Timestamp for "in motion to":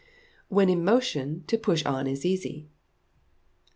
0.69-1.59